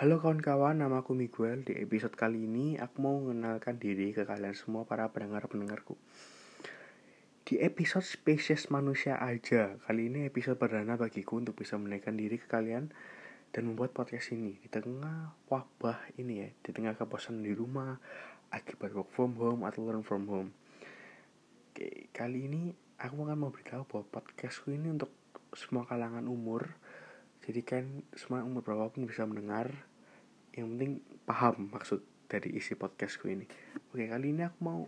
[0.00, 1.60] Halo kawan-kawan, nama aku Miguel.
[1.60, 5.92] Di episode kali ini, aku mau mengenalkan diri ke kalian semua para pendengar-pendengarku.
[7.44, 12.48] Di episode spesies manusia aja, kali ini episode perdana bagiku untuk bisa menaikkan diri ke
[12.48, 12.88] kalian
[13.52, 18.00] dan membuat podcast ini di tengah wabah ini ya, di tengah kebosanan di rumah,
[18.56, 20.56] akibat work from home atau learn from home.
[21.76, 25.12] Oke, kali ini aku akan mau beritahu bahwa podcastku ini untuk
[25.52, 26.72] semua kalangan umur,
[27.50, 29.74] jadi kan semua umur berapapun bisa mendengar.
[30.54, 30.92] Yang penting
[31.26, 31.98] paham maksud
[32.30, 33.42] dari isi podcastku ini.
[33.90, 34.86] Oke kali ini aku mau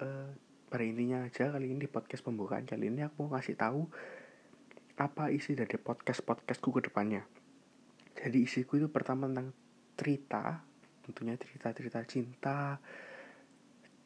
[0.00, 0.30] uh,
[0.72, 3.92] pada intinya aja kali ini di podcast pembukaan kali ini aku mau kasih tahu
[4.96, 7.28] apa isi dari podcast podcastku ke depannya.
[8.16, 9.52] Jadi isiku itu pertama tentang
[10.00, 10.64] cerita
[11.04, 12.80] tentunya cerita cerita cinta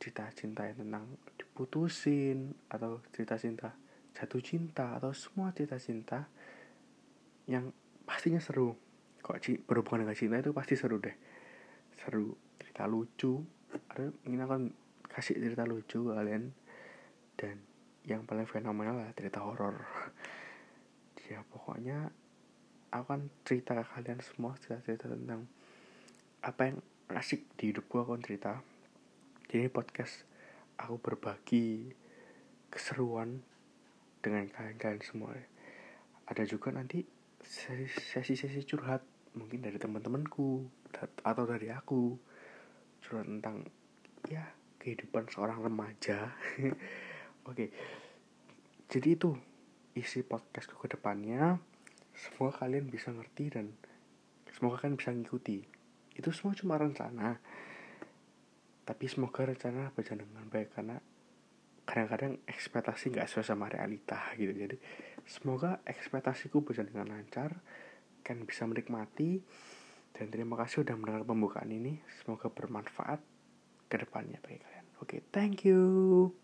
[0.03, 1.07] cerita cinta yang tentang
[1.39, 3.79] diputusin atau cerita cinta
[4.11, 6.27] jatuh cinta atau semua cerita cinta
[7.51, 7.75] yang
[8.07, 8.79] pastinya seru.
[9.21, 11.13] Kok berhubungan dengan cinta itu pasti seru deh.
[11.99, 13.43] Seru cerita lucu.
[13.91, 14.61] Ada ingin akan
[15.11, 16.55] kasih cerita lucu kalian.
[17.35, 17.59] Dan
[18.07, 19.83] yang paling fenomenal lah cerita horor.
[21.31, 22.11] Ya pokoknya
[22.91, 25.47] akan cerita ke kalian semua cerita-cerita tentang
[26.43, 26.83] apa yang
[27.15, 28.59] asik di hidupku aku akan cerita.
[29.47, 30.27] Jadi podcast
[30.75, 31.95] aku berbagi
[32.67, 33.47] keseruan
[34.19, 35.39] dengan kalian-kalian semua.
[36.27, 37.07] Ada juga nanti
[37.45, 39.05] sesi-sesi curhat
[39.37, 40.67] mungkin dari teman-temanku
[41.23, 42.19] atau dari aku
[43.01, 43.65] curhat tentang
[44.29, 44.45] ya
[44.81, 46.35] kehidupan seorang remaja.
[47.51, 47.73] Oke
[48.91, 49.39] jadi itu
[49.95, 51.63] isi podcastku ke depannya.
[52.11, 53.71] Semoga kalian bisa ngerti dan
[54.51, 55.63] semoga kalian bisa ngikuti.
[56.19, 57.39] Itu semua cuma rencana.
[58.83, 60.99] Tapi semoga rencana berjalan dengan baik karena
[61.91, 64.55] kadang-kadang ekspektasi nggak sesuai sama realita gitu.
[64.55, 64.79] Jadi
[65.27, 67.51] semoga ekspektasiku berjalan dengan lancar
[68.23, 69.43] kan bisa menikmati
[70.15, 71.99] dan terima kasih sudah mendengar pembukaan ini.
[72.23, 73.19] Semoga bermanfaat
[73.91, 74.87] ke depannya bagi kalian.
[75.03, 76.41] Oke thank you